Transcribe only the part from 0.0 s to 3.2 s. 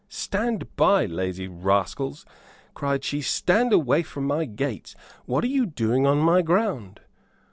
"Stand by, lazy rascals," cried